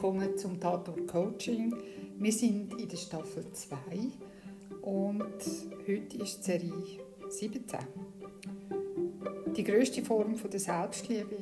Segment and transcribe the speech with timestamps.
[0.00, 1.74] Willkommen zum Tatort Coaching.
[2.20, 3.76] Wir sind in der Staffel 2
[4.82, 5.24] und
[5.88, 7.80] heute ist Serie 17.
[9.56, 11.38] Die grösste Form der Selbstliebe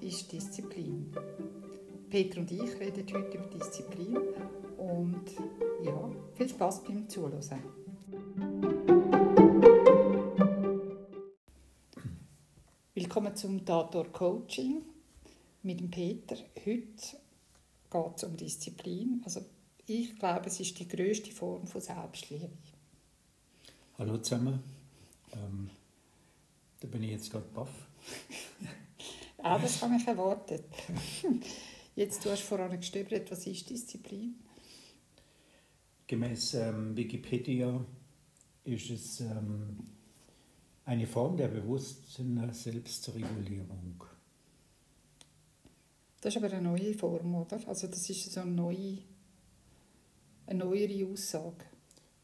[0.00, 1.12] ist Disziplin.
[2.08, 4.18] Peter und ich reden heute über Disziplin
[4.78, 5.24] und
[5.82, 7.42] ja, viel Spaß beim Zuhören.
[12.94, 14.82] Willkommen zum Tatort Coaching
[15.64, 16.36] mit dem Peter.
[16.64, 17.19] Heute
[17.90, 19.22] geht es um Disziplin.
[19.24, 19.44] Also
[19.86, 22.50] ich glaube, es ist die größte Form von Selbstliebe.
[23.98, 24.62] Hallo zusammen.
[25.32, 25.70] Ähm,
[26.80, 27.70] da bin ich jetzt gerade baff.
[29.38, 30.64] ah, das habe ich erwartet.
[31.96, 34.36] Jetzt, du hast vorhin gestöbert, was ist Disziplin?
[36.06, 37.84] Gemäß ähm, Wikipedia
[38.64, 39.76] ist es ähm,
[40.84, 44.02] eine Form der bewussten Selbstregulierung.
[46.20, 47.58] Das ist aber eine neue Form, oder?
[47.66, 48.98] Also das ist so eine neue,
[50.46, 51.64] eine neuere Aussage.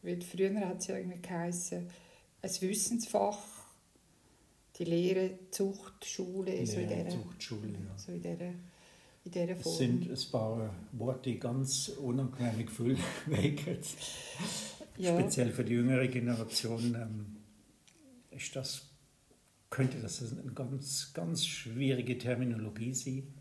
[0.03, 1.89] Weil früher hat es ja irgendwie geheißen,
[2.43, 3.39] ein Wissensfach,
[4.79, 7.99] die Lehre, Zucht, Schule, die so in Lehre, dieser, Zucht, Schule, ja.
[7.99, 8.53] so in dieser,
[9.25, 9.73] in dieser Form.
[9.73, 13.79] Es sind ein paar Worte, die ganz unangenehme Gefühle wecken.
[14.99, 15.19] Ja.
[15.19, 17.37] Speziell für die jüngere Generation ähm,
[18.31, 18.83] ist das,
[19.71, 23.35] könnte das eine ganz, ganz schwierige Terminologie sein.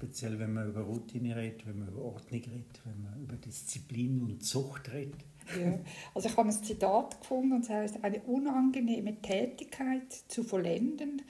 [0.00, 4.22] Speziell wenn man über Routine redet, wenn man über Ordnung redet, wenn man über Disziplin
[4.22, 5.20] und Zucht redet.
[5.60, 5.78] Ja.
[6.14, 11.20] Also ich habe ein Zitat gefunden und es heißt, eine unangenehme Tätigkeit zu vollenden,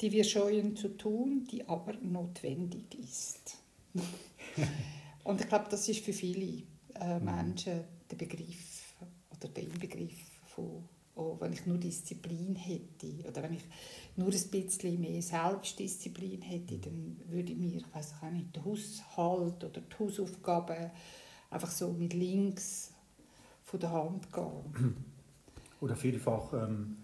[0.00, 3.58] die wir scheuen zu tun, die aber notwendig ist.
[5.24, 6.62] und ich glaube, das ist für viele
[7.00, 8.94] äh, Menschen der Begriff
[9.36, 10.84] oder der Inbegriff von
[11.16, 13.64] oh, wenn ich nur Disziplin hätte oder wenn ich
[14.16, 18.64] nur ein bisschen mehr Selbstdisziplin hätte, dann würde ich mir, ich weiß auch nicht, den
[18.64, 20.90] Haushalt oder die Hausaufgaben
[21.50, 22.92] einfach so mit links
[23.62, 24.96] von der Hand gehen.
[25.80, 26.96] Oder vielfach ähm,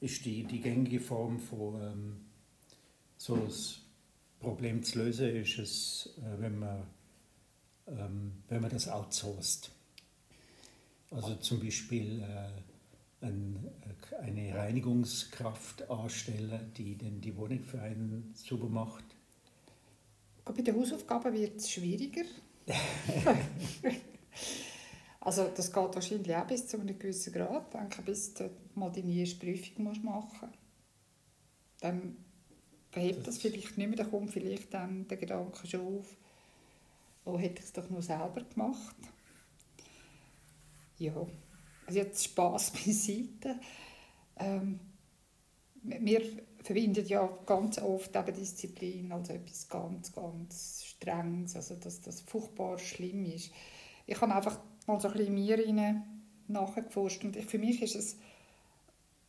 [0.00, 2.16] ist die, die gängige Form von ähm,
[3.16, 3.80] so das
[4.38, 6.82] Problem zu lösen, ist es, äh, wenn, man,
[7.86, 9.70] ähm, wenn man das outsourced.
[11.10, 12.64] Also zum Beispiel äh, ein,
[13.20, 19.04] eine Reinigungskraft anstellen, die dann die Wohnung für einen sauber macht.
[20.44, 22.24] Bei den Hausaufgaben wird es schwieriger.
[25.20, 27.66] also das geht wahrscheinlich auch bis zu einem gewissen Grad.
[27.66, 30.58] Ich denke, bis du mal deine erste Prüfung musst machen musst.
[31.80, 32.16] Dann
[32.90, 33.96] behebt das, das vielleicht nicht mehr.
[33.96, 36.16] Dann kommt vielleicht dann der Gedanke schon auf,
[37.24, 38.96] oh, hätte ich es doch nur selber gemacht.
[40.98, 41.14] Ja,
[41.90, 43.60] jetzt Spass beiseite.
[44.36, 44.80] Ähm,
[45.82, 46.22] wir
[46.62, 52.78] verbinden ja ganz oft eben Disziplin als etwas ganz, ganz Strenges, also dass das furchtbar
[52.78, 53.50] schlimm ist.
[54.06, 56.02] Ich habe einfach mal so ein bisschen mir
[56.48, 58.16] nachgeforscht und ich, für mich ist es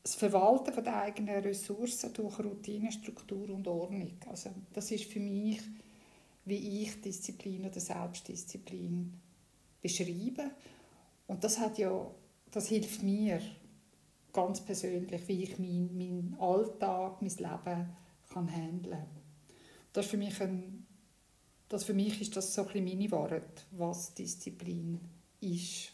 [0.03, 4.11] das Verwalten der eigenen Ressourcen durch Routine, Struktur und Ordnung.
[4.27, 5.61] Also das ist für mich,
[6.45, 9.13] wie ich Disziplin oder Selbstdisziplin
[9.81, 10.51] beschreibe.
[11.27, 12.09] Und das hat ja,
[12.51, 13.41] das hilft mir
[14.33, 17.89] ganz persönlich, wie ich meinen mein Alltag, mein Leben
[18.29, 19.05] kann handeln.
[19.93, 20.85] Das für mich ein,
[21.67, 24.99] das für mich ist das so ein meine Wahrheit, was Disziplin
[25.41, 25.91] ist.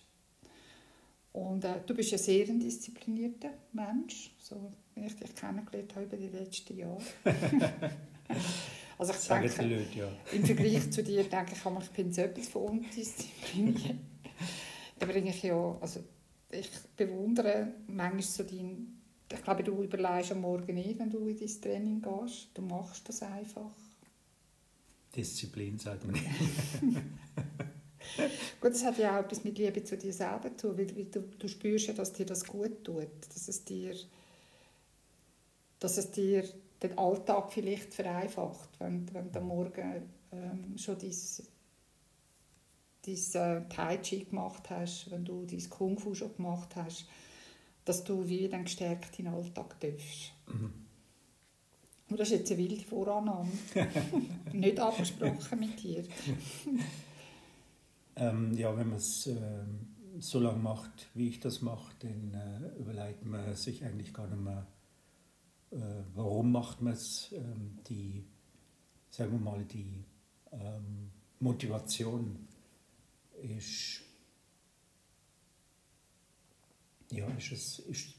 [1.34, 6.18] Und äh, du bist ein sehr disziplinierter Mensch, so wie ich dich kennengelernt habe über
[6.18, 7.02] die letzten Jahre.
[8.98, 10.12] also ich Sagen denke, Leute, ja.
[10.34, 13.98] im Vergleich zu dir denke ich, ich bin so etwas von undiszipliniert.
[15.00, 16.00] da bringe ich ja, also
[16.50, 19.00] ich bewundere manchmal so dein,
[19.32, 22.50] ich glaube, du überlegst am Morgen nicht, wenn du in dein Training gehst.
[22.54, 23.72] Du machst das einfach.
[25.16, 26.16] Disziplin, sagt man.
[28.62, 31.22] gut, das hat ja auch etwas mit Liebe zu dir selber zu tun, weil du,
[31.22, 33.96] du spürst ja, dass dir das gut tut, dass es dir,
[35.80, 36.44] dass es dir
[36.82, 41.14] den Alltag vielleicht vereinfacht, wenn, wenn du am Morgen ähm, schon dein
[43.16, 47.06] dein Tai Chi gemacht hast, wenn du dein Kung Fu schon gemacht hast,
[47.86, 50.34] dass du wie dann gestärkt in den Alltag darfst.
[50.48, 50.74] Mhm.
[52.10, 53.50] Und das ist jetzt eine wilde Vorannahme.
[54.54, 56.04] Nicht abgesprochen mit dir.
[58.16, 59.64] ähm, ja, wenn man es äh,
[60.20, 64.42] so lange macht, wie ich das mache, dann äh, überlegt man sich eigentlich gar nicht
[64.42, 64.68] mehr,
[65.72, 67.34] äh, warum macht man es.
[67.34, 68.26] Ähm, die,
[69.10, 70.06] sagen wir mal, die
[70.54, 72.48] ähm, Motivation
[73.42, 74.02] ist,
[77.12, 78.16] ja, ist, es, ist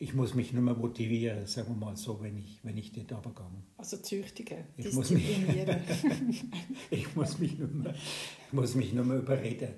[0.00, 3.26] ich muss mich nicht mehr motivieren, sagen wir mal so, wenn ich, wenn ich dort
[3.26, 3.62] runtergehe.
[3.76, 5.28] Also züchtigen, ich muss mich,
[6.90, 7.94] ich muss mich nicht mehr,
[8.46, 9.74] ich muss mich nicht mehr überreden.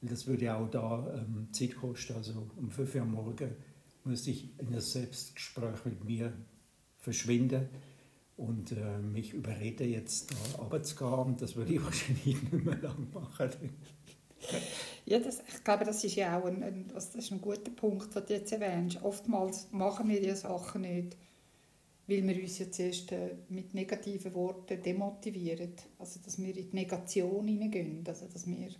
[0.00, 2.14] Das würde auch da ähm, Zeit kosten.
[2.14, 3.50] Also um 5 Uhr morgen
[4.02, 6.32] muss ich in ein Selbstgespräch mit mir
[6.96, 7.68] verschwinden
[8.42, 11.36] und äh, mich überreden, jetzt da runterzugehen.
[11.36, 13.50] Das würde ich wahrscheinlich nicht mehr lang machen.
[15.04, 18.14] Ja, das, ich glaube, das ist ja auch ein, ein, das ist ein guter Punkt,
[18.14, 19.02] den du jetzt erwähnst.
[19.02, 21.16] Oftmals machen wir ja Sachen nicht,
[22.08, 25.72] weil wir uns ja zuerst äh, mit negativen Worten demotivieren.
[25.98, 28.04] Also, dass wir in die Negation hineingehen.
[28.06, 28.74] Also, dass wir, mhm.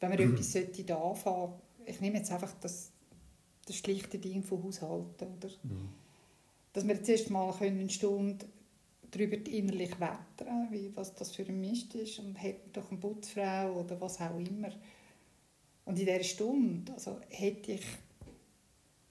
[0.00, 0.34] wenn wir mhm.
[0.34, 1.52] etwas sollte anfangen
[1.84, 2.90] ich nehme jetzt einfach das,
[3.66, 5.28] das schlichte Ding von Haushalten.
[5.36, 5.48] Oder?
[5.62, 5.88] Mhm.
[6.72, 8.46] Dass wir zuerst mal eine Stunde
[9.12, 13.80] darüber innerlich wettern, wie, was das für ein Mist ist und hätten doch eine Putzfrau
[13.80, 14.70] oder was auch immer.
[15.84, 17.84] Und in dieser Stunde also, hätte ich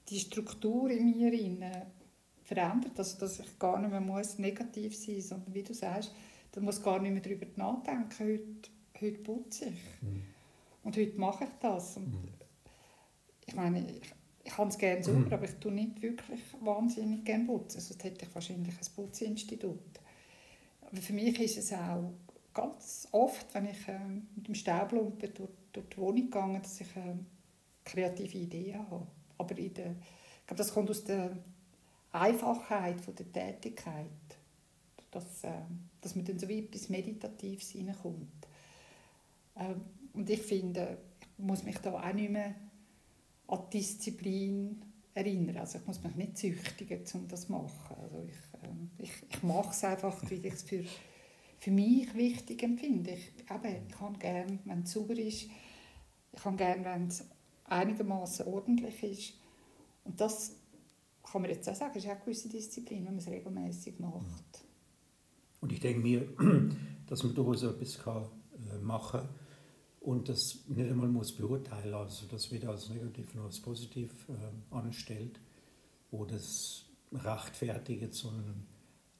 [0.08, 1.86] die Struktur in mir
[2.42, 6.12] verändert, also dass ich gar nicht mehr muss negativ sein muss, sondern wie du sagst,
[6.50, 8.70] da muss gar nicht mehr darüber nachdenken, heute,
[9.00, 10.02] heute putze ich.
[10.02, 10.22] Mhm.
[10.84, 11.96] Und heute mache ich das.
[11.96, 12.28] Und mhm.
[13.46, 14.12] Ich meine, ich,
[14.44, 15.32] ich habe es gerne sauber, mhm.
[15.32, 17.80] aber ich tue nicht wirklich wahnsinnig gerne putzen.
[17.80, 19.91] Sonst hätte ich wahrscheinlich ein Putzinstitut.
[21.00, 22.12] Für mich ist es auch
[22.52, 23.98] ganz oft, wenn ich äh,
[24.36, 27.14] mit dem Staublumpen durch, durch die Wohnung gehe, dass ich äh,
[27.84, 29.06] kreative Ideen habe.
[29.38, 31.36] Aber in der, ich glaube, das kommt aus der
[32.12, 34.06] Einfachheit von der Tätigkeit,
[35.10, 35.50] dass, äh,
[36.00, 38.28] dass man dann so wie etwas Meditatives reinkommt.
[39.54, 39.74] Äh,
[40.12, 42.54] und ich finde, ich muss mich da auch nicht mehr
[43.46, 44.82] an Disziplin
[45.14, 45.58] erinnern.
[45.58, 47.96] Also ich muss mich nicht züchtigen, um das zu machen.
[48.02, 50.84] Also ich, äh, ich, ich mache es einfach, weil ich es für
[51.62, 53.12] für mich wichtig empfinde.
[53.12, 55.46] Ich, eben, ich habe gerne, wenn es sauber ist.
[56.32, 57.24] Ich habe gerne, wenn es
[57.66, 59.34] einigermaßen ordentlich ist.
[60.02, 60.56] Und das
[61.22, 64.64] kann man jetzt auch sagen, ist auch eine gewisse Disziplin, wenn man es regelmäßig macht.
[65.60, 66.26] Und ich denke mir,
[67.06, 68.24] dass man durchaus etwas kann,
[68.72, 69.28] äh, machen kann
[70.02, 74.74] und das nicht einmal muss beurteilen, also das weder als negativ noch als positiv äh,
[74.74, 75.38] anstellt
[76.10, 78.66] oder das rechtfertigt, sondern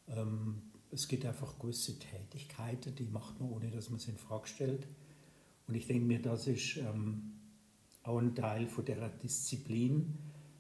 [0.09, 4.49] ähm, es gibt einfach gewisse Tätigkeiten, die macht man, ohne dass man sie in Frage
[4.49, 4.87] stellt.
[5.69, 7.33] Und ich denke mir, das ist ähm,
[8.03, 10.19] auch ein Teil von der Disziplin.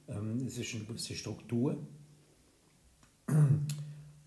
[0.08, 1.76] Ähm, es ist eine gewisse Struktur.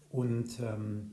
[0.10, 1.12] Und ähm,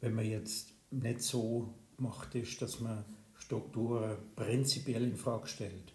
[0.00, 3.04] wenn man jetzt nicht so macht, ist, dass man
[3.50, 5.92] Strukturen prinzipiell in Frage stellt,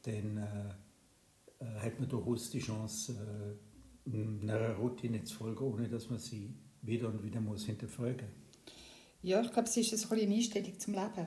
[0.00, 3.12] dann äh, äh, hat man durchaus die Chance,
[4.06, 4.10] äh,
[4.42, 8.28] einer Routine zu folgen, ohne dass man sie wieder und wieder muss hinterfragen
[9.20, 11.26] Ja, ich glaube, es ist eine Einstellung zum Leben,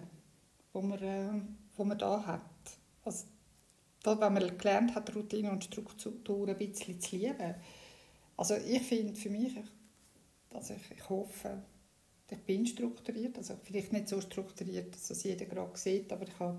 [0.73, 1.41] wo man, äh,
[1.75, 2.41] wo man da hat.
[3.03, 3.27] Also,
[4.01, 7.53] da, wenn man gelernt hat, Routine und Struktur ein bisschen zu lieben.
[8.37, 9.53] Also ich finde für mich,
[10.51, 11.61] also ich, ich hoffe,
[12.29, 16.39] ich bin strukturiert, also vielleicht nicht so strukturiert, dass das jeder gerade sieht, aber ich
[16.39, 16.57] habe,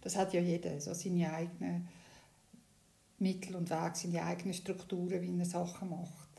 [0.00, 1.88] das hat ja jeder, so seine eigenen
[3.18, 6.30] Mittel und Wege, seine eigenen Strukturen, wie er Sachen macht.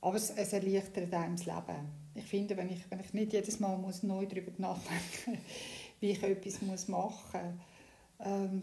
[0.00, 1.88] Aber es, es erleichtert einem das Leben.
[2.14, 5.38] Ich finde, wenn ich, wenn ich nicht jedes Mal muss neu darüber nachdenken
[6.00, 7.58] wie ich etwas muss machen
[8.18, 8.62] muss, ähm,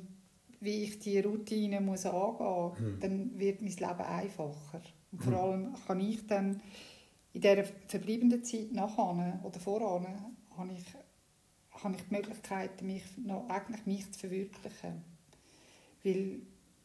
[0.60, 3.00] wie ich die Routine muss angehen muss, mhm.
[3.00, 4.82] dann wird mein Leben einfacher.
[5.12, 5.40] Und vor hm.
[5.40, 6.62] allem kann ich dann
[7.34, 10.86] in dieser verbleibenden Zeit nachher oder voran habe ich,
[11.84, 15.04] habe ich die Möglichkeit, mich, noch, eigentlich mich zu verwirklichen.
[16.04, 16.42] Weil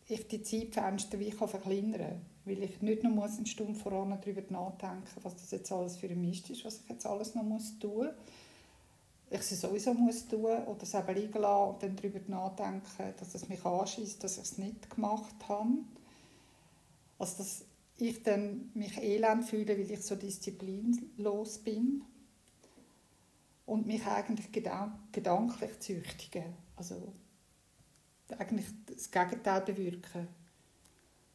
[0.06, 2.20] ich die Zeitfenster wie ich verkleinern kann.
[2.44, 6.08] Weil ich nicht nur muss eine Stunde voran darüber nachdenken was das jetzt alles für
[6.08, 8.14] ein Mist ist, was ich jetzt alles noch muss tun muss.
[9.30, 13.34] Ich es sowieso muss tun oder es eben liegen lassen und dann darüber nachdenken, dass
[13.34, 15.70] es mich anschießt, dass ich es nicht gemacht habe.
[17.18, 17.64] Also dass
[17.96, 22.02] ich dann mich elend fühle, weil ich so disziplinlos bin
[23.66, 26.44] und mich eigentlich gedanklich züchtige.
[26.76, 27.12] Also
[28.38, 30.28] eigentlich das Gegenteil bewirken.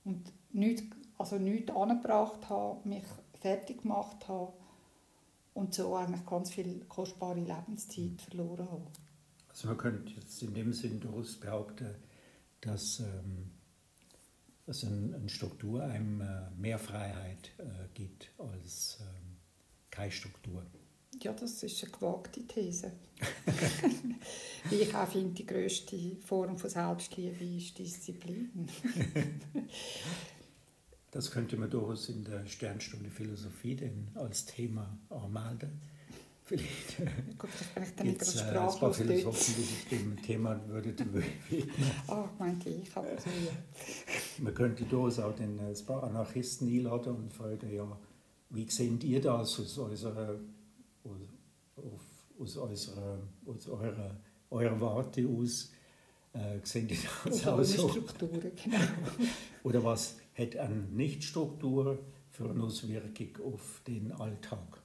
[0.03, 0.83] Und nichts,
[1.17, 3.05] also nichts angebracht habe, mich
[3.39, 4.53] fertig gemacht habe
[5.53, 8.87] und so eigentlich ganz viel kostbare Lebenszeit verloren habe.
[9.49, 11.95] Also man könnte jetzt in dem Sinn durchaus behaupten,
[12.61, 13.51] dass ähm,
[14.69, 19.37] es eine, Struktur einem äh, mehr Freiheit äh, gibt als ähm,
[19.89, 20.65] keine Struktur.
[21.21, 22.91] Ja, das ist eine gewagte These.
[24.69, 28.69] Wie ich auch finde, die grösste Form von Selbstliebe ist Disziplin.
[31.11, 35.81] das könnte man durchaus in der Sternstunde Philosophie denn als Thema anmelden.
[36.49, 36.97] Vielleicht
[38.03, 38.93] nicht gibt es äh, ein paar.
[38.93, 41.23] Philosophen, die sich dem Thema würden widmen.
[42.07, 43.29] Ah, ich meinte ich, aber so.
[44.41, 47.99] Man könnte durchaus auch den, äh, ein paar Anarchisten einladen und fragen, ja,
[48.49, 50.39] wie seht ihr das aus, unserer,
[52.37, 54.17] aus, unserer, aus eurer,
[54.49, 55.71] eurer Warte aus?
[56.33, 57.89] Äh, seht ihr das Auf auch so?
[57.89, 58.77] Strukturen, genau.
[59.63, 64.81] Oder was hat eine Nichtstruktur für eine Auswirkung auf den Alltag?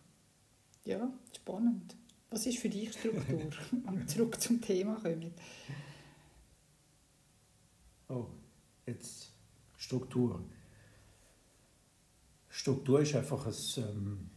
[0.85, 1.97] Ja, spannend.
[2.31, 3.51] Was ist für dich Struktur?
[4.07, 5.33] Zurück zum Thema kommen.
[8.09, 8.27] Oh,
[8.87, 9.34] jetzt
[9.85, 10.45] Struktur.
[12.49, 14.31] Struktur ist einfach ein, ähm,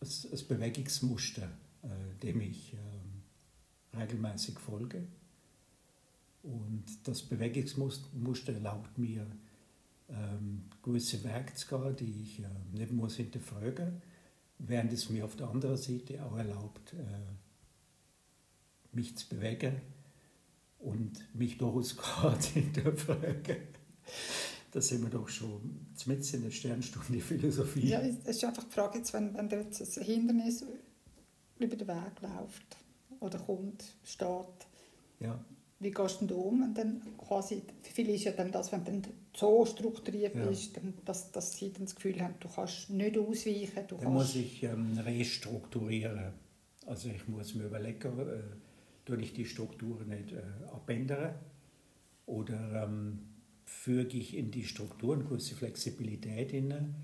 [0.00, 1.50] ein, Bewegungsmuster,
[1.82, 5.06] äh, dem ich ähm, regelmäßig folge.
[6.42, 9.26] Und das Bewegungsmuster erlaubt mir,
[10.08, 11.18] ähm, gewisse
[11.68, 14.00] gehen, die ich äh, nicht muss hinterfragen
[14.58, 17.36] während es mir auf der anderen Seite auch erlaubt, äh,
[18.92, 19.80] mich zu bewegen
[20.78, 23.56] und mich durchaus gerade hinterfragen.
[24.70, 27.88] Da sind wir doch schon mitten in der Sternstunde Philosophie.
[27.88, 30.64] Ja, es ist einfach die Frage, jetzt, wenn, wenn dir jetzt ein Hindernis
[31.58, 32.76] über den Weg läuft
[33.20, 34.66] oder kommt, steht,
[35.20, 35.42] Ja,
[35.80, 36.62] wie gehst du denn da um?
[36.62, 39.02] Und dann quasi, viel ist ja dann das, wenn du dann
[39.34, 40.46] so strukturiert Ja.
[40.46, 44.12] bist, dann, dass, dass sie dann das Gefühl haben, du kannst nicht ausweichen, du dann
[44.12, 46.32] muss ich ähm, restrukturieren.
[46.86, 48.42] Also ich muss mir überlegen, äh,
[49.04, 51.34] tue ich die Struktur nicht äh, abändern
[52.26, 53.20] oder ähm,
[53.68, 56.94] füge ich in die Struktur eine gewisse Flexibilität hinein,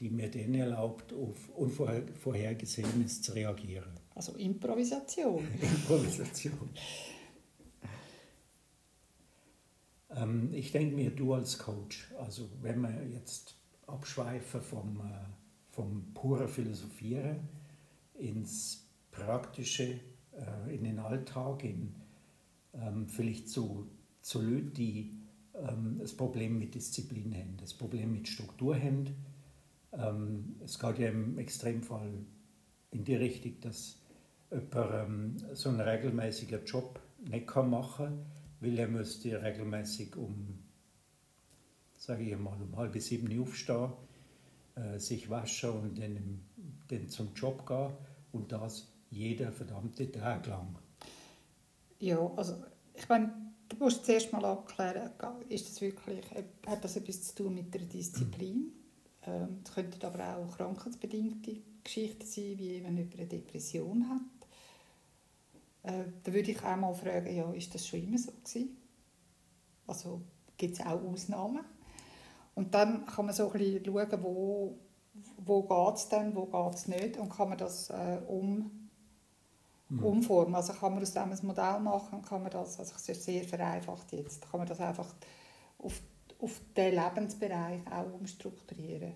[0.00, 3.92] die mir dann erlaubt, auf Unvorhergesehenes zu reagieren.
[4.14, 5.46] Also Improvisation.
[5.60, 6.70] Improvisation.
[10.10, 13.56] Ähm, ich denke mir, du als Coach, also wenn wir jetzt
[13.86, 17.48] abschweifen vom, äh, vom puren Philosophieren
[18.14, 20.00] ins Praktische,
[20.32, 21.94] äh, in den Alltag, in
[22.72, 23.90] ähm, vielleicht zu,
[24.22, 25.15] zu Leuten, die
[25.98, 29.06] das Problem mit Disziplin haben, das Problem mit Struktur haben.
[29.92, 32.12] Ähm, es geht ja im Extremfall
[32.90, 34.00] in die Richtung, dass
[34.50, 38.26] jemand ähm, so einen regelmäßigen Job nicht kann machen kann,
[38.60, 40.58] weil er müsste regelmäßig um,
[41.96, 43.92] sage ich mal, um halb sieben aufstehen,
[44.76, 46.40] äh, sich waschen und dann,
[46.88, 47.90] dann zum Job gehen
[48.32, 50.76] und das jeder verdammte Tag lang.
[51.98, 52.62] Ja, also
[52.94, 53.32] ich meine,
[53.68, 55.10] du musst zuerst mal abklären,
[55.48, 56.24] ist das wirklich,
[56.66, 58.72] hat das etwas zu tun mit der Disziplin?
[59.26, 65.92] Ähm, Es könnten aber auch krankheitsbedingte Geschichten sein, wie wenn jemand eine Depression hat.
[65.92, 68.76] Äh, da würde ich auch mal fragen, ja, ist das schon immer so gewesen?
[69.86, 70.20] Also
[70.56, 71.64] gibt es auch Ausnahmen?
[72.54, 74.78] Und dann kann man so ein bisschen schauen, wo,
[75.44, 78.85] wo geht es denn, wo geht es nicht und kann man das äh, um
[79.88, 80.04] Mhm.
[80.04, 80.54] umformen.
[80.54, 83.44] Also kann man aus dem ein Modell machen, kann man das, also es ist sehr
[83.44, 85.14] vereinfacht jetzt, kann man das einfach
[85.78, 86.00] auf,
[86.40, 89.14] auf den Lebensbereich auch umstrukturieren.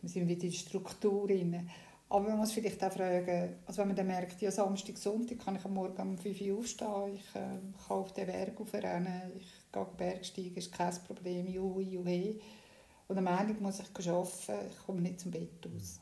[0.00, 1.68] Wir sind wieder in der Struktur drin.
[2.10, 5.56] Aber man muss vielleicht auch fragen, also wenn man dann merkt, ja, Samstag, Sonntag kann
[5.56, 9.50] ich am Morgen um 5 Uhr aufstehen, ich äh, kann auf den Berg aufrennen, ich
[9.70, 12.38] gehe Bergsteigen, ist kein Problem, juhu, juhu.
[13.08, 16.00] Und am Ende muss ich arbeiten, ich komme nicht zum Bett aus.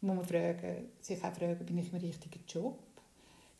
[0.00, 2.78] Da muss man fragen, sich auch fragen, bin ich im richtigen Job?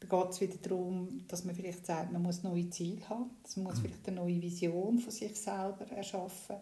[0.00, 3.30] Da geht es wieder darum, dass man vielleicht sagt, man muss neue Ziele haben.
[3.42, 6.56] dass Man muss vielleicht eine neue Vision von sich selber erschaffen.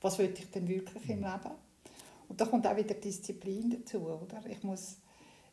[0.00, 1.52] Was will ich denn wirklich im Leben?
[2.28, 4.00] Und da kommt auch wieder Disziplin dazu.
[4.00, 4.42] Oder?
[4.48, 4.96] Ich muss,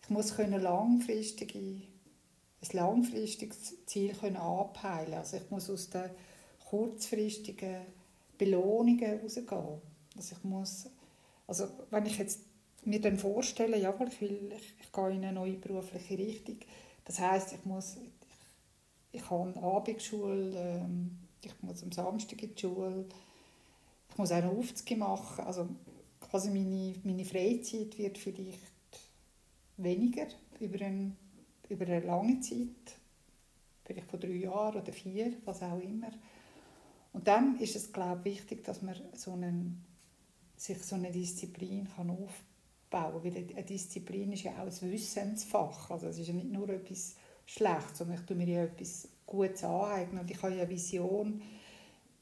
[0.04, 6.10] ich muss können langfristige, ein langfristiges Ziel können anpeilen Also ich muss aus den
[6.70, 7.82] kurzfristigen
[8.38, 9.82] Belohnungen rausgehen.
[10.16, 10.88] Also ich muss,
[11.48, 12.42] also wenn ich jetzt
[12.86, 16.58] mir dann vorstelle, jawohl, ich, will, ich, ich gehe in eine neue berufliche Richtung,
[17.10, 18.12] das heißt, ich muss, ich,
[19.13, 23.08] ich habe eine Abendschule, ähm, ich muss am Samstag in die Schule,
[24.08, 25.68] ich muss auch eine Aufzüge machen, also
[26.20, 28.60] quasi meine, meine Freizeit wird vielleicht
[29.78, 30.28] weniger
[30.60, 31.18] über, ein,
[31.68, 33.00] über eine lange Zeit,
[33.86, 36.12] vielleicht von drei Jahren oder vier, was auch immer.
[37.12, 39.84] Und dann ist es, glaube ich, wichtig, dass man so einen,
[40.56, 42.49] sich so eine Disziplin kann aufbauen
[42.89, 43.24] kann.
[43.24, 45.89] Weil eine Disziplin ist ja auch ein Wissensfach.
[45.89, 47.15] Also es ist ja nicht nur etwas
[47.46, 50.22] Schlechtes, sondern ich tue mir ja etwas Gutes aneignen.
[50.22, 51.41] Und ich habe ja eine Vision,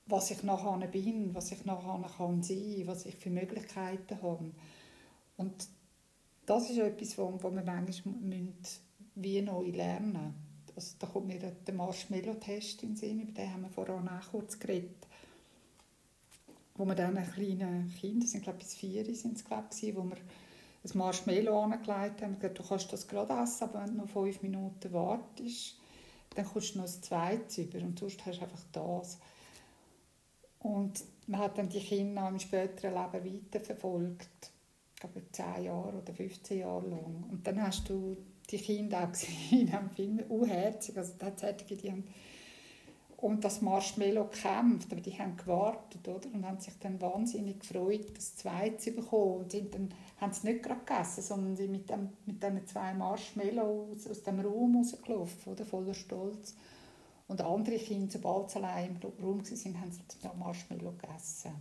[0.06, 4.52] was ich nachher bin, was ich nachher kann sein was ich für Möglichkeiten habe.
[5.38, 5.68] Und
[6.46, 8.16] das ist etwas, wo, wir manchmal
[9.16, 10.48] wie neu lernen müssen.
[10.76, 14.32] Also, da kommt mir der Marshmallow-Test in den Sinn, über den haben wir vorhin auch
[14.32, 15.08] kurz geredet.
[16.76, 20.04] Wo wir dann kleinen Kindern, das sind glaube ich vier, sind es, glaube ich, wo
[20.04, 20.18] wir
[20.84, 22.36] ein Marshmallow angelegt haben.
[22.36, 25.80] Gesagt, du kannst das gerade essen, aber wenn du noch fünf Minuten wartest,
[26.36, 29.20] dann kommst du noch ein zweites über und sonst hast du einfach das.
[30.60, 34.52] Und man hat dann die Kinder im späteren Leben weiterverfolgt.
[34.96, 37.26] Ich glaube, 10 Jahre oder 15 Jahre lang.
[37.30, 38.18] Und dann hast du
[38.50, 40.98] die Kinder auch gesehen am Film, unherzig.
[40.98, 42.04] Also tatsächlich, die haben
[43.18, 46.28] und das Marshmallow gekämpft, aber die haben gewartet oder?
[46.32, 49.38] und haben sich dann wahnsinnig gefreut, das zweite zu bekommen.
[49.42, 52.94] Und sind dann, haben es nicht gerade gegessen, sondern sind mit, dem, mit diesen zwei
[52.94, 55.66] Marshmallows aus, aus dem Raum rausgelaufen, oder?
[55.66, 56.56] voller Stolz.
[57.28, 61.52] Und andere Kinder, sobald sie allein im Raum waren, haben sie Marshmallow gegessen.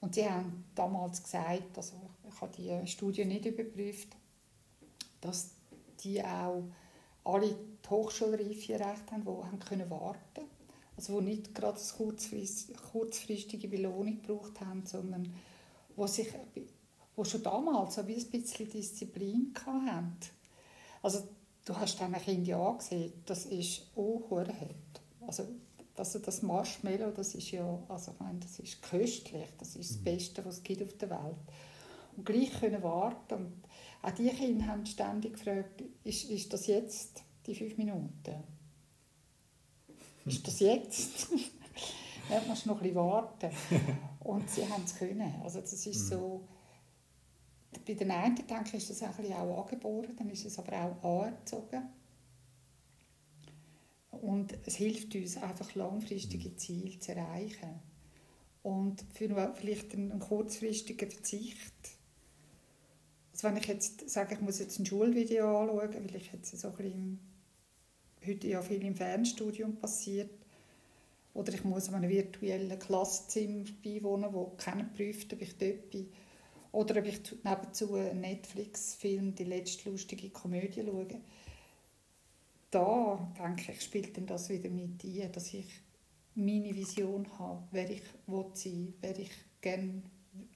[0.00, 1.94] Und sie haben damals gesagt, also
[2.28, 4.08] ich habe die Studie nicht überprüft,
[5.20, 5.50] dass
[6.00, 6.64] die auch
[7.24, 10.42] alle die Hochschulreife erreicht haben, die haben können warten
[10.96, 12.46] also die nicht gerade eine
[12.92, 15.32] kurzfristige Belohnung gebraucht haben, sondern
[15.96, 16.28] wo, sich,
[17.16, 20.16] wo schon damals so wie ein bisschen Disziplin hatten.
[21.02, 21.28] Also
[21.64, 25.02] du hast diesen Kindern angesehen, das ist auch hart.
[25.26, 25.46] Also
[25.96, 29.98] also das Marshmallow, das ist ja, also ich meine, das ist köstlich, das ist das
[29.98, 30.04] mhm.
[30.04, 31.36] Beste, was es gibt auf der Welt.
[32.16, 33.34] Und gleich können warten.
[33.34, 33.62] Und
[34.02, 38.42] auch die Kinder haben ständig gefragt, ist, ist das jetzt die fünf Minuten?
[40.24, 41.28] ist das jetzt?
[42.30, 43.50] ja, du musst noch ein bisschen warten.
[44.20, 45.34] Und sie haben es können.
[45.42, 46.08] Also das ist mhm.
[46.08, 46.48] so,
[47.86, 51.22] bei den einen denke ich, ist das ein auch angeboren, dann ist es aber auch
[51.22, 51.82] anerzogen.
[54.10, 56.54] Und es hilft uns einfach langfristige.
[56.56, 57.80] Ziele zu erreichen.
[58.62, 61.74] Und für vielleicht einen, kurzfristigen Verzicht.
[63.32, 66.68] Also wenn ich jetzt sage, ich muss jetzt ein Schulvideo anschauen, weil ich jetzt so
[66.68, 67.20] ein bisschen
[68.24, 70.30] heute ja viel im Fernstudium passiert.
[71.34, 76.12] Oder ich muss einem virtuellen Klassenzimmer beiwohnen, wo keiner prüft, ob ich dort bin.
[76.72, 81.06] Oder ob ich nebenzu einen Netflix-Film, die letzte lustige Komödie schaue.
[82.70, 85.68] Da, denke ich, spielt dann das wieder mit ein, dass ich
[86.34, 88.02] meine Vision habe, wer ich
[88.54, 90.02] sein will, wer ich gerne,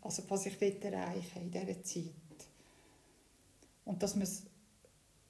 [0.01, 2.15] also was ich erreichen in dieser Zeit.
[3.85, 4.27] Und dass man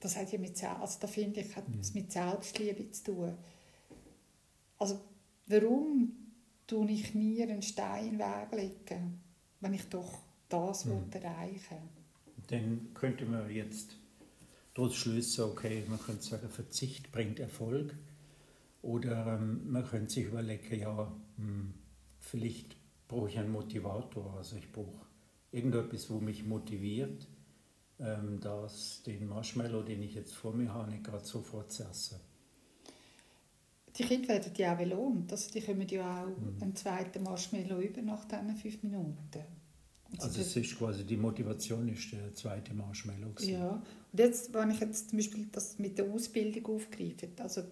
[0.00, 3.34] das hat ja mit, also da finde ich, hat es mit Selbstliebe zu tun.
[4.78, 5.00] Also
[5.46, 6.12] warum
[6.66, 9.20] tue ich mir einen Stein in den Weg legen,
[9.60, 11.04] wenn ich doch das mhm.
[11.12, 11.78] erreichen
[12.48, 13.96] Dann könnte man jetzt
[14.74, 17.94] daraus schließen, okay, man könnte sagen, Verzicht bringt Erfolg.
[18.82, 21.74] Oder ähm, man könnte sich überlegen, ja, mh, hm,
[22.20, 22.76] vielleicht
[23.08, 24.34] brauche ich einen Motivator.
[24.36, 25.06] Also ich brauche
[25.50, 27.26] irgendetwas, wo mich motiviert
[27.98, 32.20] ähm, dass den Marshmallow, den ich jetzt vor mir habe, nicht gerade sofort zu essen.
[33.96, 35.32] Die Kinder werden ja auch belohnt.
[35.32, 36.62] Also die kommen ja auch mhm.
[36.62, 39.44] einen zweiten Marshmallow über nach diesen fünf Minuten.
[40.18, 43.30] Also es ist quasi die Motivation ist der zweite Marshmallow.
[43.30, 43.52] Gewesen.
[43.52, 47.62] Ja, und jetzt, wenn ich jetzt zum Beispiel das mit der Ausbildung aufgreife, also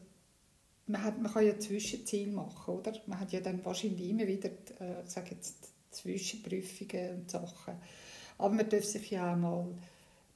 [0.86, 2.92] man, hat, man kann ja Zwischenziele machen, oder?
[3.06, 7.74] Man hat ja dann wahrscheinlich immer wieder, äh, sage jetzt, Zwischenprüfungen und Sachen.
[8.36, 9.66] Aber man darf sich ja auch mal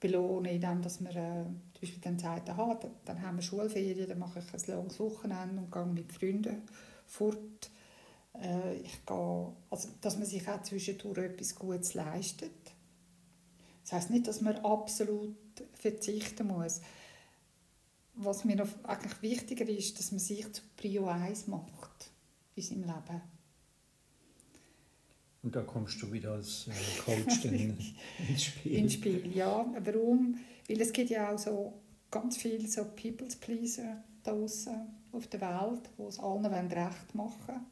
[0.00, 4.18] belohnen, indem dass wir äh, zum Beispiel dann sagt, aha, dann haben wir Schulferien, dann
[4.18, 6.62] mache ich ein langes Wochenende und gehe mit Freunden
[7.06, 7.70] fort.
[8.34, 12.52] Äh, ich gehe, also, dass man sich auch zwischendurch etwas Gutes leistet.
[13.82, 15.36] Das heisst nicht, dass man absolut
[15.74, 16.80] verzichten muss.
[18.14, 22.10] Was mir noch eigentlich wichtiger ist, dass man sich zu Prio 1 macht
[22.56, 23.22] in seinem Leben.
[25.42, 28.74] Und da kommst du wieder als äh, Coach ins Spiel.
[28.74, 29.64] Ins Spiel, ja.
[29.78, 30.38] Warum?
[30.68, 34.74] Weil es gibt ja auch so ganz viele so People's Pleaser da draußen
[35.12, 37.66] auf der Welt, die es allen recht machen wollen,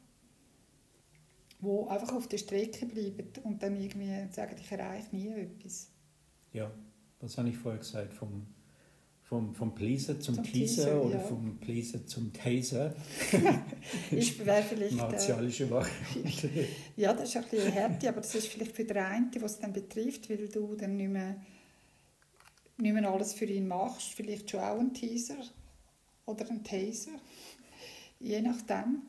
[1.67, 5.91] die einfach auf der Strecke bleiben und dann irgendwie sagen, ich erreiche nie etwas.
[6.53, 6.71] Ja,
[7.21, 8.47] was habe ich vorher gesagt, vom
[9.27, 11.21] vom, vom Pleaser zum, zum Teaser, Teaser, oder ja.
[11.21, 12.95] vom Pleaser zum Taser.
[14.13, 14.93] ich wäre vielleicht...
[14.93, 16.69] Äh, Martialische Variante.
[16.97, 19.59] ja, das ist ein bisschen Härte, aber das ist vielleicht für den einen, was es
[19.59, 21.43] dann betrifft, weil du dann nicht mehr,
[22.77, 24.15] nicht mehr alles für ihn machst.
[24.15, 25.39] Vielleicht schon auch ein Teaser
[26.25, 27.19] oder ein Taser,
[28.21, 29.03] je nachdem.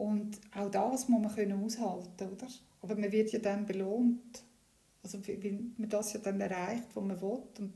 [0.00, 2.48] Und auch das muss man können aushalten, oder?
[2.80, 4.42] Aber man wird ja dann belohnt,
[5.02, 7.42] also weil man das ja dann erreicht, was man will.
[7.58, 7.74] Und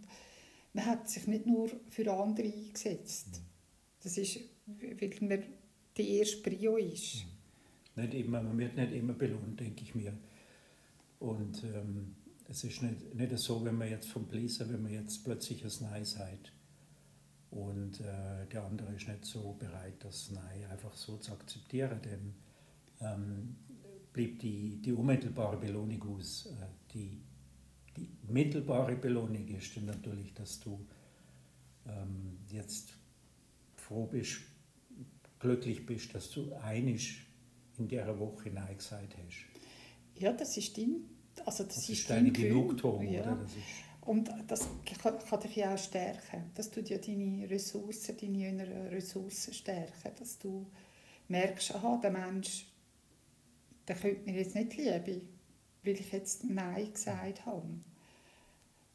[0.73, 3.43] man hat sich nicht nur für andere eingesetzt.
[4.03, 5.43] Das ist, weil man
[5.99, 7.27] die erste Prio ist.
[7.95, 10.15] Nicht immer, man wird nicht immer belohnt, denke ich mir.
[11.21, 12.15] Und ähm,
[12.49, 15.91] es ist nicht, nicht so, wenn man jetzt vom Bläser, wenn man jetzt plötzlich ein
[15.91, 16.55] Nein sagt
[17.55, 22.35] und äh, der andere ist nicht so bereit, das Nein einfach so zu akzeptieren, dann
[23.01, 23.57] ähm,
[24.13, 27.21] bleibt die, die unmittelbare Belohnung aus, äh, die
[27.97, 30.87] die mittelbare Belohnung ist dann natürlich, dass du
[31.87, 32.95] ähm, jetzt
[33.77, 34.41] froh bist,
[35.39, 37.27] glücklich bist, dass du einisch
[37.79, 40.21] in dieser Woche Nein gesagt hast.
[40.21, 41.05] Ja, das ist dein,
[41.45, 42.31] also das, Das ist ist deine.
[42.33, 43.23] Genugtuung, ja.
[43.23, 43.37] oder?
[43.37, 43.63] Das ist,
[44.05, 44.69] Und das
[45.03, 46.51] kann, dich ja auch stärken.
[46.55, 50.13] Das tut ja deine Ressourcen, deine inneren Ressourcen stärken.
[50.19, 50.67] Dass du
[51.29, 52.67] merkst, aha, der Mensch,
[53.89, 55.23] der könnte mir jetzt nicht lieben,
[55.85, 57.63] weil ich jetzt Nein gesagt habe.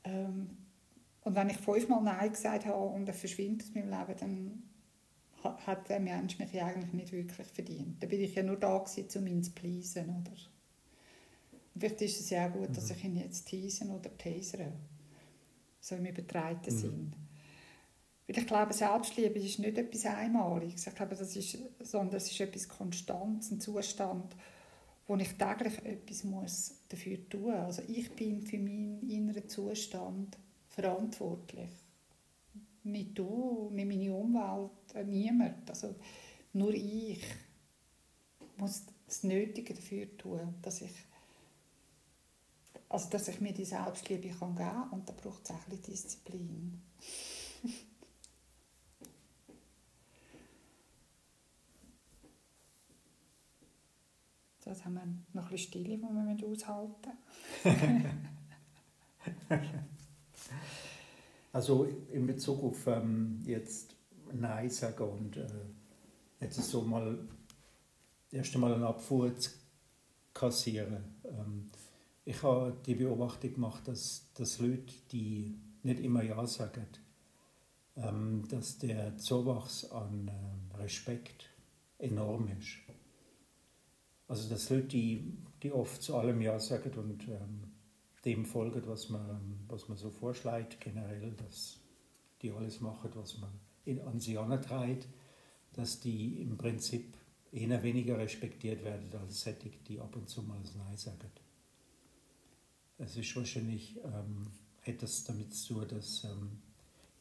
[0.04, 0.58] Ähm,
[1.24, 4.64] und wenn ich fünfmal Nein gesagt habe und er verschwindet aus meinem Leben, dann
[5.44, 8.02] ha- hat der Mensch mich ja eigentlich nicht wirklich verdient.
[8.04, 10.34] Dann bin ich ja nur da gewesen, um ihn zu pleasen, oder?
[11.78, 12.92] Vielleicht ist es ja auch gut, dass Mhm.
[12.92, 14.72] ich ihn jetzt teasen oder tasere.
[15.80, 16.78] So im übertreiten Mhm.
[16.78, 17.16] Sinn.
[18.28, 20.86] Weil ich glaube, Selbstliebe ist nicht etwas Einmaliges.
[20.88, 24.36] Ich glaube, das ist, sondern es ist etwas Konstantes, ein Zustand,
[25.08, 27.80] wo ich täglich etwas muss dafür tun muss.
[27.80, 30.38] Also ich bin für meinen inneren Zustand
[30.70, 31.70] verantwortlich.
[32.84, 35.68] Nicht du, nicht meine Umwelt, äh, niemand.
[35.70, 35.96] Also
[36.54, 37.24] nur ich
[38.58, 40.92] muss das Nötige dafür tun, dass ich,
[42.90, 44.90] also dass ich mir die Selbstliebe kann geben kann.
[44.90, 46.82] Und da braucht es auch ein bisschen Disziplin.
[54.66, 57.12] Jetzt haben wir noch ein bisschen Stille, die wir aushalten
[57.64, 58.30] müssen.
[61.54, 63.96] also in Bezug auf ähm, jetzt
[64.32, 65.48] Nein sagen und äh,
[66.40, 67.28] jetzt so mal
[68.32, 69.50] erst einmal eine Abfuhr zu
[70.36, 71.20] kassieren.
[71.26, 71.72] Ähm,
[72.30, 76.86] ich habe die Beobachtung gemacht, dass, dass Leute, die nicht immer Ja sagen,
[77.96, 81.50] ähm, dass der Zuwachs an ähm, Respekt
[81.98, 82.78] enorm ist.
[84.28, 87.72] Also dass Leute, die, die oft zu allem Ja sagen und ähm,
[88.24, 91.80] dem folgen, was man, was man so vorschlägt, generell, dass
[92.44, 93.50] die alles machen, was man
[93.86, 95.08] in, an sie antreibt,
[95.74, 97.18] dass die im Prinzip
[97.52, 101.49] eher weniger respektiert werden als solche, die ab und zu mal Nein sagen.
[103.00, 104.48] Es ist wahrscheinlich, ähm,
[104.86, 106.52] hat das damit zu tun, dass ähm,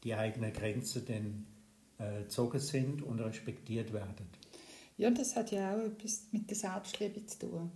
[0.04, 1.46] die eigenen Grenzen dann
[1.98, 4.26] äh, gezogen sind und respektiert werden.
[4.96, 7.70] Ja, das hat ja auch etwas mit der Selbstliebe zu tun.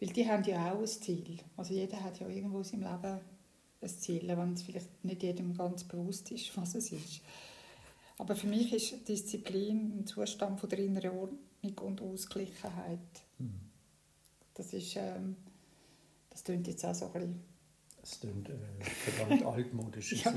[0.00, 1.38] Weil die haben ja auch ein Ziel.
[1.56, 3.20] Also jeder hat ja irgendwo in seinem Leben
[3.82, 7.20] ein Ziel, wenn es vielleicht nicht jedem ganz bewusst ist, was es ist.
[8.18, 12.98] Aber für mich ist Disziplin ein Zustand von der inneren Ordnung und Ausgleichheit.
[13.38, 13.60] Hm.
[14.54, 15.36] Das ist, ähm,
[16.40, 17.42] das klingt jetzt auch so ein bisschen,
[18.02, 20.12] Es klingt äh, verdammt altmodisch.
[20.24, 20.32] Ja.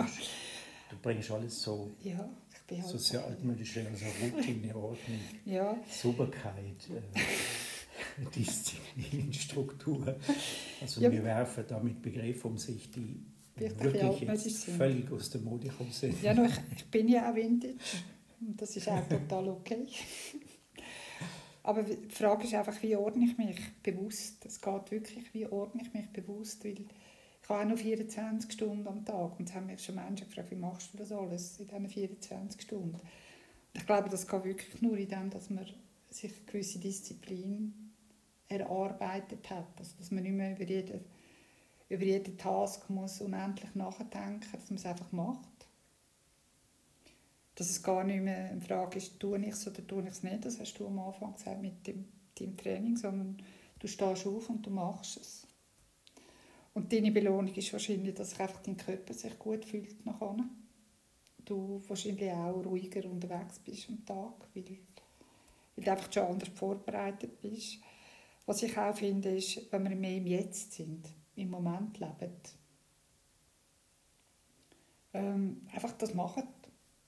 [0.90, 5.78] du bringst alles so, ja, ich bin halt so sehr altmodisch, also Routine, Ordnung, Ja,
[5.90, 10.18] Sauberkeit, äh, Disziplin, Struktur.
[10.82, 11.10] Also Ja.
[11.12, 13.24] wir werfen da mit Begriffen um sich, die
[13.56, 14.78] wirklich jetzt sind.
[14.78, 16.22] völlig aus der Mode gekommen sind.
[16.22, 17.76] ja no, ich, ich bin ja auch Vintage.
[18.42, 19.86] Und das ist auch total okay.
[21.64, 24.46] Aber die Frage ist einfach, wie ordne ich mich bewusst?
[24.46, 26.64] Es geht wirklich, wie ordne ich mich bewusst?
[26.66, 29.40] Weil ich habe auch noch 24 Stunden am Tag.
[29.40, 32.62] Und es haben mich schon Menschen gefragt, wie machst du das alles in diesen 24
[32.62, 32.96] Stunden?
[32.96, 33.02] Und
[33.74, 35.66] ich glaube, das geht wirklich nur in dem, dass man
[36.10, 37.94] sich eine gewisse Disziplin
[38.50, 39.68] erarbeitet hat.
[39.80, 41.00] Also, dass man nicht mehr über jeden,
[41.88, 45.63] über jeden Task muss unendlich nachdenken dass man es einfach macht.
[47.56, 50.24] Dass es gar nicht mehr eine Frage ist, tue ich es oder tue ich es
[50.24, 50.46] nicht.
[50.46, 52.06] Das hast du am Anfang gesagt mit dem,
[52.40, 53.38] deinem Training, sondern
[53.80, 55.48] du stehst auf und du machst es.
[56.74, 60.38] Und deine Belohnung ist wahrscheinlich, dass sich einfach dein Körper sich gut fühlt nachher.
[61.46, 64.66] Du wahrscheinlich auch ruhiger unterwegs bist am Tag, weil,
[65.76, 67.80] weil du einfach schon anders vorbereitet bist.
[68.46, 72.34] Was ich auch finde, ist, wenn wir mehr im Jetzt sind, im Moment leben,
[75.14, 76.44] ähm, einfach das machen,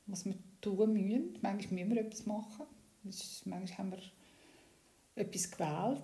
[0.08, 1.38] was wir tun müssen.
[1.41, 2.65] Manchmal müssen wir etwas machen.
[3.04, 4.02] Manchmal haben wir
[5.15, 6.02] etwas gewählt,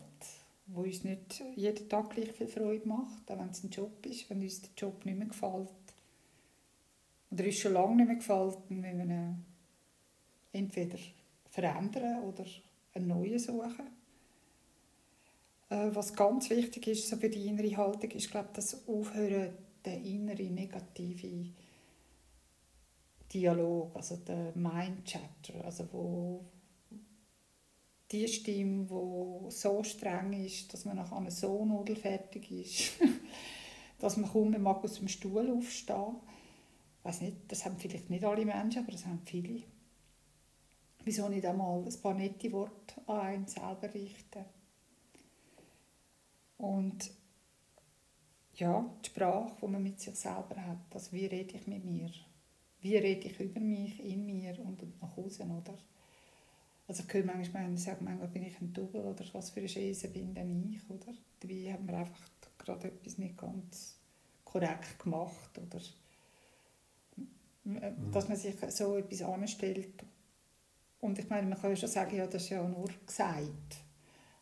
[0.67, 4.29] wo uns nicht jeden Tag gleich viel Freude macht, auch wenn es ein Job ist,
[4.29, 5.69] wenn uns der Job nicht mehr gefällt.
[7.31, 9.45] Oder uns schon lange nicht mehr gefällt, dann müssen wir ihn
[10.53, 10.99] entweder
[11.49, 12.45] verändern oder
[12.93, 13.87] einen neuen suchen.
[15.69, 19.53] Äh, Was ganz wichtig ist so für die innere Haltung, ist glaube ich, das Aufhören,
[19.85, 21.55] den inneren negativen
[23.33, 26.45] Dialog, also der Mind-Chatter, also wo
[28.11, 32.91] die Stimme, die so streng ist, dass man nachher so nudelfertig ist,
[33.99, 36.17] dass man kaum mehr aus dem Stuhl aufstehen
[37.03, 39.63] weiß nicht, das haben vielleicht nicht alle Menschen, aber das haben viele.
[41.03, 44.45] Wieso nicht einmal ein paar nette Worte an einen selber richten?
[46.57, 47.11] Und
[48.53, 50.93] ja, die Sprache, die man mit sich selber hat.
[50.93, 52.11] Also wie rede ich mit mir?
[52.81, 55.77] Wie rede ich über mich, in mir und nach außen, oder?
[56.87, 59.69] Also ich höre manchmal, ich sage manchmal, bin ich ein Double oder was für eine
[59.69, 61.13] Scheiße bin denn ich, oder?
[61.39, 63.97] Dabei hat man einfach gerade etwas nicht ganz
[64.43, 65.79] korrekt gemacht, oder?
[67.63, 68.11] Mhm.
[68.11, 70.03] Dass man sich so etwas anstellt.
[70.99, 73.77] Und ich meine, man kann ja schon sagen, ja, das ist ja nur gesagt.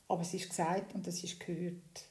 [0.07, 2.08] Aber es ist gesagt und es ist gehört.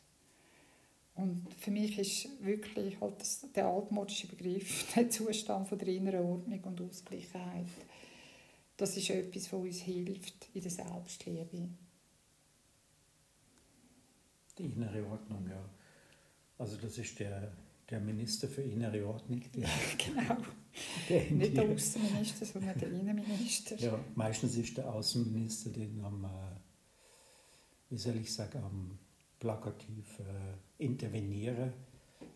[1.19, 6.25] Und für mich ist wirklich halt das, der altmodische Begriff der Zustand von der inneren
[6.25, 7.67] Ordnung und Ausgleichheit.
[8.77, 11.69] Das ist etwas, was uns hilft in der Selbstliebe.
[14.57, 15.69] Die innere Ordnung, ja.
[16.57, 17.53] Also das ist der,
[17.91, 19.43] der Minister für innere Ordnung.
[19.55, 20.37] Der, genau.
[21.09, 23.77] Der Nicht der Außenminister, sondern der Innenminister.
[23.77, 26.29] Ja, meistens ist der Außenminister den am, äh,
[27.91, 28.99] wie soll ich sagen, am
[29.38, 31.72] plakativ äh, intervenieren,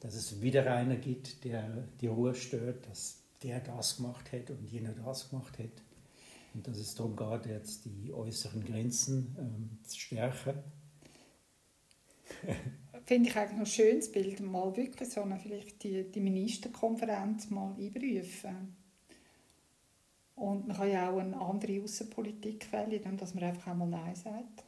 [0.00, 4.64] dass es wieder einer gibt, der die Ruhe stört, dass der das gemacht hat und
[4.70, 5.82] jener das gemacht hat.
[6.54, 10.54] Und dass es darum geht, jetzt die äußeren Grenzen ähm, zu stärken.
[13.04, 17.74] Finde ich eigentlich ein schönes Bild, mal wirklich so eine, vielleicht die, die Ministerkonferenz mal
[17.78, 18.76] einberufen.
[20.36, 24.64] Und man kann ja auch eine andere Außenpolitik wählen, indem man einfach einmal Nein sagt.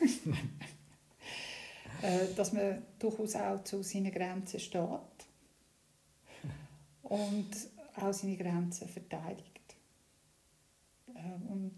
[2.02, 4.80] Äh, dass man durchaus auch zu seinen Grenzen steht
[7.02, 7.50] und
[7.96, 9.76] auch seine Grenzen verteidigt.
[11.14, 11.72] Äh, und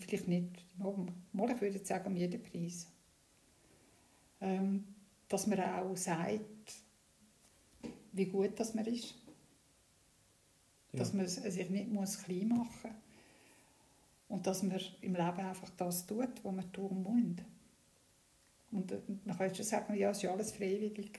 [0.00, 2.86] vielleicht nicht, mal, ich würde sagen, um jeden Preis.
[4.40, 4.84] Ähm,
[5.28, 6.74] dass man auch sagt,
[8.12, 9.14] wie gut das man ist.
[10.92, 11.00] Ja.
[11.00, 12.92] Dass man sich nicht muss klein machen muss.
[14.28, 17.44] Und dass man im Leben einfach das tut, was man tun muss.
[18.70, 21.18] Und äh, man kann schon sagen, ja, es ist alles freiwillig.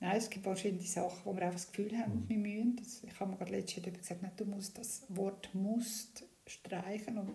[0.00, 2.28] Nein, es gibt wahrscheinlich Sachen, wo wir einfach das Gefühl haben, mhm.
[2.28, 2.76] wir müssen.
[2.76, 7.32] Das, ich habe mir gerade letztens gesagt, nein, du musst das Wort «musst» streichen und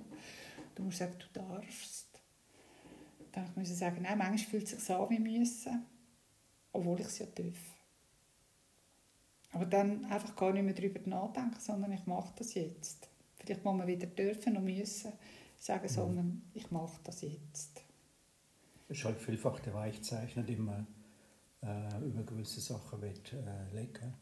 [0.75, 2.07] du musst sagen, du darfst.
[3.31, 5.85] Dann muss ich sagen, nein, manchmal fühlt es sich so an wie müssen,
[6.71, 7.57] obwohl ich es ja darf.
[9.51, 13.09] Aber dann einfach gar nicht mehr darüber nachdenken, sondern ich mache das jetzt.
[13.37, 15.11] Vielleicht muss man wieder dürfen und müssen
[15.59, 15.89] sagen, mhm.
[15.89, 17.82] sondern ich mache das jetzt
[18.93, 20.87] ist halt vielfach der Weichzeichner, den man
[21.61, 24.13] äh, über gewisse Sachen will, äh, legen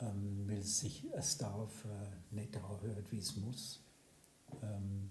[0.00, 3.82] ähm, weil es sich es darf äh, nicht anhört, wie es muss.
[4.62, 5.10] Ähm,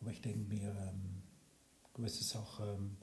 [0.00, 1.22] aber ich denke mir, ähm,
[1.94, 2.96] gewisse Sachen, ähm,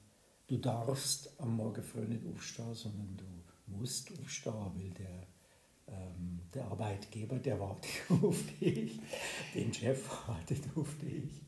[0.48, 5.28] du darfst am Morgen früh nicht aufstehen, sondern du musst aufstehen, weil der,
[5.88, 9.00] ähm, der Arbeitgeber, der wartet auf dich,
[9.54, 11.42] den Chef wartet auf dich.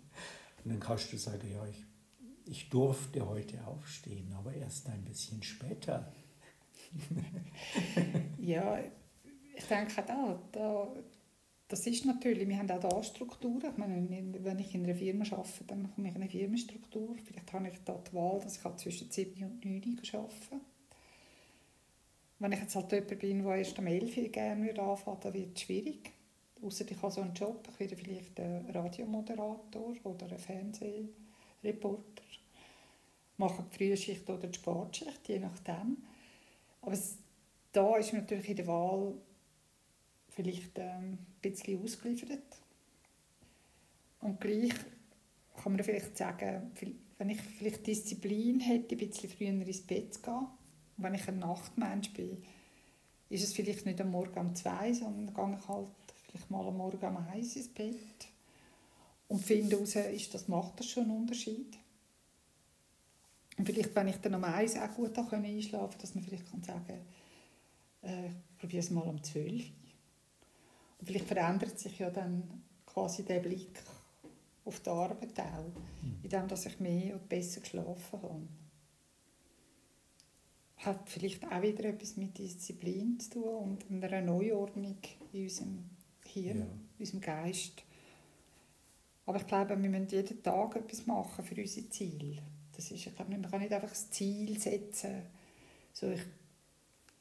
[0.64, 1.86] Und dann kannst du sagen, ja, ich
[2.46, 6.12] ich durfte heute aufstehen, aber erst ein bisschen später.
[8.40, 8.80] ja,
[9.56, 10.94] ich denke da, da,
[11.68, 13.72] das ist natürlich, wir haben auch da Strukturen.
[13.72, 14.08] Ich meine,
[14.44, 17.16] wenn ich in einer Firma arbeite, dann komme ich in eine Firmenstruktur.
[17.24, 20.62] Vielleicht habe ich da die Wahl, dass ich zwischen 7 und 9 Uhr arbeite.
[22.40, 25.56] Wenn ich jetzt halt jemand bin, der erst am 11 Uhr gerne anfangen dann wird
[25.56, 26.12] es schwierig.
[26.62, 30.38] Außer ich habe so einen Job, ich werde vielleicht ein Radiomoderator oder ein
[31.64, 32.24] Fernsehreporter
[33.38, 35.98] machen die Frühschicht oder die Sportschicht, je nachdem.
[36.82, 37.18] Aber es,
[37.72, 39.14] da ist man natürlich in der Wahl
[40.30, 42.62] vielleicht ähm, ein bisschen ausgeliefert.
[44.22, 44.74] Und gleich
[45.62, 46.72] kann man vielleicht sagen,
[47.18, 50.48] wenn ich vielleicht Disziplin hätte, ein bisschen früher ins Bett zu gehen,
[50.98, 52.44] wenn ich ein Nachtmensch bin,
[53.30, 55.88] ist es vielleicht nicht am Morgen um zwei, sondern gehe ich halt
[56.28, 58.33] vielleicht mal am Morgen um eins ins Bett
[59.34, 61.76] und finde heraus, ist das, macht das schon einen Unterschied.
[63.58, 66.62] Und vielleicht, wenn ich dann um eins auch gut einschlafen kann, dass man vielleicht kann
[66.62, 67.02] sagen
[68.04, 69.64] äh, ich probiere es mal um zwölf.
[71.00, 72.44] Und vielleicht verändert sich ja dann
[72.86, 73.82] quasi der Blick
[74.66, 76.20] auf die Arbeit auch, mhm.
[76.22, 78.48] indem dass ich mehr und besser geschlafen habe.
[80.78, 85.00] Hat vielleicht auch wieder etwas mit Disziplin zu tun und einer Neuordnung
[85.32, 85.90] in unserem
[86.24, 86.66] Hirn, ja.
[86.66, 87.84] in unserem Geist.
[89.26, 92.42] Aber ich glaube, wir müssen jeden Tag etwas machen für unsere Ziele.
[92.76, 95.24] Das ist, ich glaube, man kann nicht einfach das Ziel setzen,
[95.94, 96.22] so ich,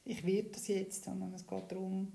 [0.05, 2.11] ich werde das jetzt, sondern es geht darum,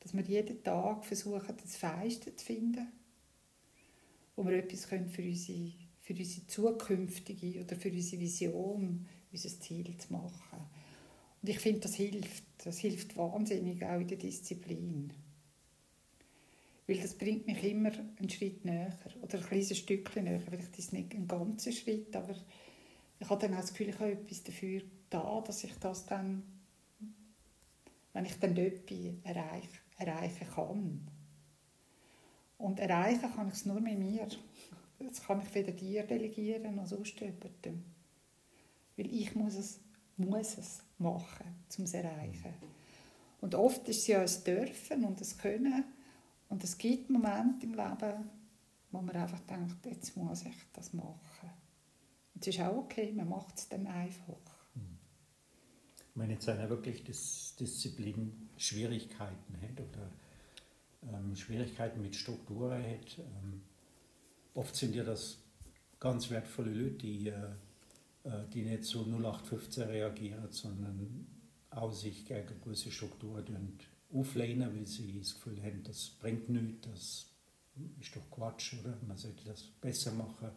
[0.00, 2.88] dass wir jeden Tag versuchen, das Feiste zu finden,
[4.34, 9.96] wo wir etwas können für unsere, für unsere zukünftige oder für unsere Vision, unser Ziel
[9.98, 10.66] zu machen.
[11.42, 12.44] Und ich finde, das hilft.
[12.64, 15.12] Das hilft wahnsinnig auch in der Disziplin.
[16.90, 20.40] Weil das bringt mich immer einen Schritt näher oder ein kleines Stückchen näher.
[20.40, 22.34] Vielleicht ist es nicht ein ganzer Schritt, aber
[23.20, 26.42] ich habe dann auch das Gefühl, ich habe etwas dafür da, dass ich das dann,
[28.12, 28.90] wenn ich dann dort
[29.22, 31.08] erreiche, erreichen kann.
[32.58, 34.26] Und erreichen kann ich es nur mit mir.
[34.98, 37.84] Das kann ich weder dir delegieren noch sonst jemandem.
[38.96, 39.78] Weil ich muss es,
[40.16, 41.46] muss es machen,
[41.78, 42.52] um es zu erreichen.
[43.40, 45.84] Und oft ist es ja ein Dürfen und ein Können.
[46.50, 48.28] Und es gibt Momente im Leben,
[48.90, 51.50] wo man einfach denkt, jetzt muss ich das machen.
[52.34, 54.36] Und es ist auch okay, man macht es dann einfach.
[56.16, 60.10] Wenn jetzt einer wirklich Dis Disziplin Schwierigkeiten hat oder
[61.14, 63.62] ähm, Schwierigkeiten mit Strukturen hat, ähm,
[64.54, 65.38] oft sind ja das
[66.00, 67.52] ganz wertvolle Leute, die, äh,
[68.24, 71.26] äh die nicht so 0815 reagieren, sondern
[71.70, 73.78] auch sich gegen gewisse Strukturen
[74.12, 77.26] auflehnen, weil sie das Gefühl haben, das bringt nichts, das
[78.00, 78.96] ist doch Quatsch, oder?
[79.06, 80.50] Man sollte das besser machen.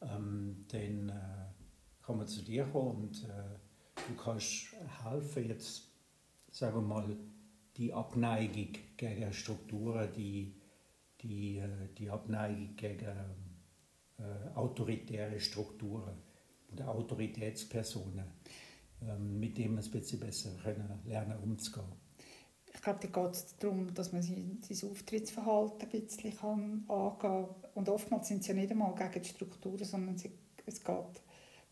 [0.00, 3.58] Ähm, dann äh, kann man zu dir kommen und äh,
[4.08, 5.88] du kannst helfen, jetzt,
[6.50, 7.16] sagen wir mal,
[7.76, 10.54] die Abneigung gegen Strukturen, die,
[11.22, 13.06] die, äh, die Abneigung gegen
[14.18, 16.14] äh, autoritäre Strukturen
[16.72, 18.26] oder Autoritätspersonen,
[19.02, 22.03] äh, mit denen wir es ein bisschen besser können, lernen umzugehen
[22.74, 27.18] ich glaube, da geht es darum, dass man sein, sein Auftrittsverhalten ein bisschen kann angehen
[27.18, 27.48] kann.
[27.74, 31.22] Und oftmals sind es ja nicht einmal gegen die Strukturen, sondern es geht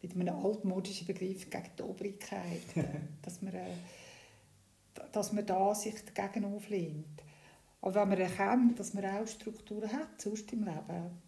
[0.02, 2.62] mit einem altmodischen Begriff gegen die Obrigkeit.
[3.22, 3.74] dass, man, äh,
[5.10, 7.22] dass man da sich dagegen auflehnt.
[7.80, 11.20] Aber wenn man erkennt, dass man auch Strukturen hat, sonst im Leben,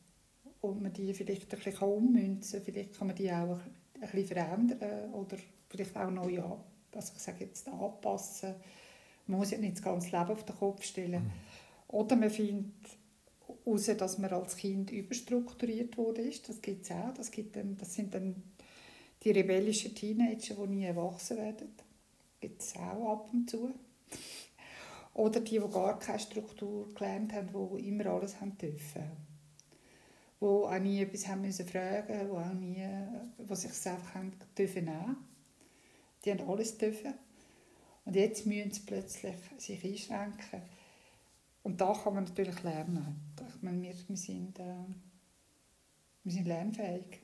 [0.60, 3.58] und man die vielleicht ein bisschen ummünzen kann, vielleicht kann man die auch
[4.00, 5.36] ein bisschen verändern oder
[5.68, 6.60] vielleicht auch neu an,
[6.94, 8.54] also ich sage jetzt anpassen
[9.26, 11.24] man muss ja nicht das ganze Leben auf den Kopf stellen.
[11.24, 11.30] Mhm.
[11.88, 12.72] Oder man findet
[13.64, 16.30] heraus, dass man als Kind überstrukturiert wurde.
[16.46, 17.14] Das gibt es auch.
[17.14, 18.42] Das, gibt dann, das sind dann
[19.22, 21.68] die rebellischen Teenager, die nie erwachsen werden.
[22.40, 23.70] Gibt es auch ab und zu.
[25.14, 29.04] Oder die, die gar keine Struktur gelernt haben, die immer alles haben dürfen.
[30.40, 32.86] Die auch nie etwas haben müssen fragen, die auch nie,
[33.38, 35.16] was sich einfach haben dürfen nehmen.
[36.24, 37.14] Die haben alles dürfen.
[38.04, 40.62] Und jetzt müssen sie plötzlich sich einschränken.
[41.62, 43.32] Und da kann man natürlich lernen.
[43.56, 44.84] Ich meine, wir, wir, sind, äh,
[46.22, 47.20] wir sind lernfähig.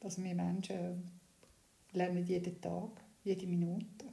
[0.00, 1.10] Also wir Menschen
[1.92, 2.90] lernen jeden Tag,
[3.24, 4.06] jede Minute.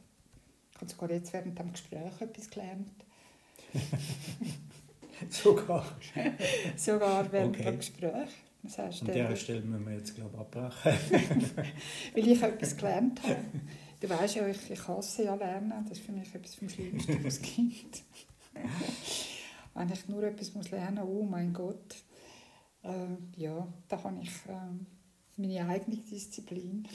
[0.72, 3.06] Ich habe sogar jetzt während dem Gespräch etwas gelernt.
[5.30, 5.86] sogar?
[6.76, 7.65] sogar während okay.
[7.65, 8.30] dem Gespräch.
[8.63, 11.52] Das heißt, An dieser Stelle müssen wir jetzt, glaube ich, abbrechen.
[12.13, 13.38] Weil ich etwas gelernt habe.
[13.99, 15.85] Du weißt ja, ich, ich hasse ja Lernen.
[15.88, 18.03] Das ist für mich etwas vom Schlimmsten, was es gibt.
[19.73, 21.95] Wenn ich nur etwas muss lernen muss, oh mein Gott,
[22.83, 26.88] äh, ja, da habe ich äh, meine eigene Disziplin.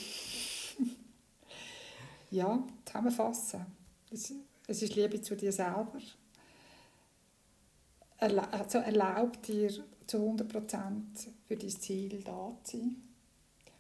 [2.30, 3.66] ja, zusammenfassen.
[4.10, 4.32] Es,
[4.66, 5.98] es ist Liebe zu dir selber.
[8.18, 9.70] Erla also erlaub dir
[10.06, 11.02] zu 100%
[11.46, 12.96] für dein Ziel da zu sein.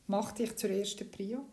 [0.06, 1.46] Mach dich zur ersten Prio.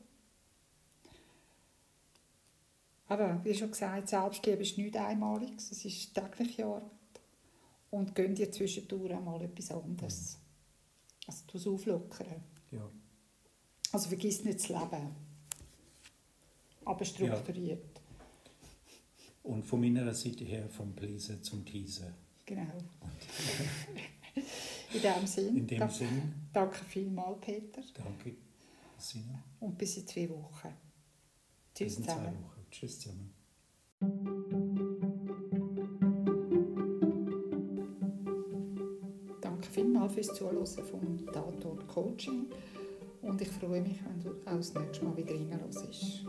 [3.12, 6.90] Aber wie schon gesagt, Selbstliebe ist nichts Einmaliges, es ist tägliche Arbeit.
[7.90, 10.38] Und gönn dir zwischendurch mal etwas anderes.
[10.38, 10.42] Mhm.
[11.28, 12.42] Also du es auflockern.
[12.72, 12.90] Ja.
[13.92, 15.14] Also vergiss nicht das Leben,
[16.86, 17.84] aber strukturiert.
[17.84, 18.02] Ja.
[19.44, 22.14] Und von meiner Seite her vom Bläsen zum Teasen.
[22.46, 22.64] Genau.
[24.94, 25.58] in dem Sinn.
[25.58, 26.34] In dem danke, Sinn.
[26.54, 27.82] Danke vielmals, Peter.
[27.94, 28.38] Danke,
[28.98, 29.44] Sina.
[29.60, 30.70] Und bis in zwei Wochen.
[31.76, 32.51] Tschüss zusammen.
[32.72, 33.34] Tschüss zusammen.
[39.42, 42.48] Danke vielmals fürs Zuhören vom Tatort Coaching
[43.22, 46.26] und ich freue mich, wenn du auch das nächste Mal wieder reinhörst.